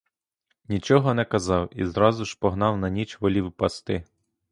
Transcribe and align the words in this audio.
Нічого 0.67 1.13
не 1.13 1.25
казав 1.25 1.69
і 1.71 1.85
зразу 1.85 2.25
ж 2.25 2.37
погнав 2.39 2.77
на 2.77 2.89
ніч 2.89 3.21
волів 3.21 3.51
пасти. 3.51 4.03